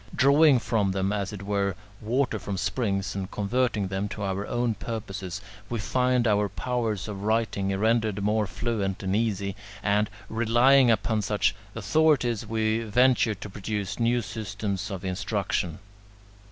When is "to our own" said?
4.09-4.73